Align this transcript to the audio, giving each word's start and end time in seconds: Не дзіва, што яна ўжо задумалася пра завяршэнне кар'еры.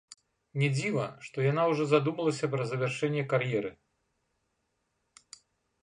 Не 0.61 0.69
дзіва, 0.77 1.03
што 1.25 1.37
яна 1.51 1.65
ўжо 1.73 1.83
задумалася 1.93 2.45
пра 2.55 2.63
завяршэнне 2.73 3.27
кар'еры. 3.35 3.75